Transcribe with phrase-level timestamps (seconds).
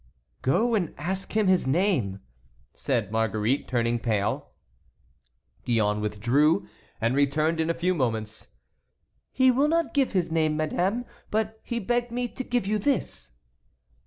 [0.41, 2.21] "Go and ask him his name,"
[2.73, 4.49] said Marguerite, turning pale.
[5.63, 6.67] Gillonne withdrew,
[6.99, 8.47] and returned in a few moments.
[9.31, 13.33] "He will not give his name, madame, but he begged me to give you this."